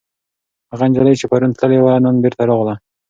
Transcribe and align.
هغه 0.71 0.85
نجلۍ 0.89 1.13
چې 1.19 1.25
پرون 1.31 1.51
تللې 1.59 1.79
وه، 1.81 1.93
نن 2.05 2.15
بېرته 2.23 2.43
راغله. 2.49 2.75